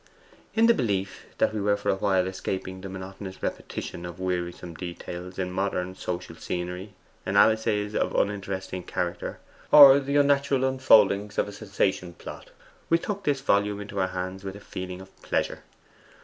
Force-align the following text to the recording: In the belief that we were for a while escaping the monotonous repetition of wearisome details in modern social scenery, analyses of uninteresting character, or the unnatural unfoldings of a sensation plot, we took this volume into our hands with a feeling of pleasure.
In 0.55 0.65
the 0.65 0.73
belief 0.73 1.27
that 1.37 1.53
we 1.53 1.61
were 1.61 1.77
for 1.77 1.89
a 1.89 1.95
while 1.95 2.25
escaping 2.25 2.81
the 2.81 2.89
monotonous 2.89 3.43
repetition 3.43 4.03
of 4.03 4.19
wearisome 4.19 4.73
details 4.73 5.37
in 5.37 5.51
modern 5.51 5.93
social 5.93 6.35
scenery, 6.37 6.93
analyses 7.23 7.93
of 7.93 8.15
uninteresting 8.15 8.81
character, 8.81 9.37
or 9.71 9.99
the 9.99 10.15
unnatural 10.15 10.65
unfoldings 10.65 11.37
of 11.37 11.47
a 11.47 11.51
sensation 11.51 12.13
plot, 12.13 12.49
we 12.89 12.97
took 12.97 13.25
this 13.25 13.41
volume 13.41 13.79
into 13.79 13.99
our 13.99 14.07
hands 14.07 14.43
with 14.43 14.55
a 14.55 14.59
feeling 14.59 15.01
of 15.01 15.15
pleasure. 15.21 15.61